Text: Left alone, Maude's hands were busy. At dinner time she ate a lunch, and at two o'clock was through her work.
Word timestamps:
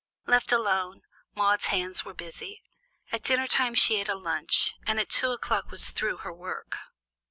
Left 0.25 0.51
alone, 0.51 1.03
Maude's 1.35 1.67
hands 1.67 2.03
were 2.03 2.15
busy. 2.15 2.63
At 3.11 3.21
dinner 3.21 3.45
time 3.45 3.75
she 3.75 3.99
ate 4.01 4.09
a 4.09 4.15
lunch, 4.15 4.73
and 4.87 4.99
at 4.99 5.09
two 5.09 5.29
o'clock 5.31 5.69
was 5.69 5.91
through 5.91 6.17
her 6.25 6.33
work. 6.33 6.75